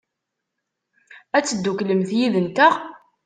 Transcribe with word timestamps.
Ad 1.37 1.45
tedduklemt 1.45 2.09
yid-nteɣ? 2.17 2.73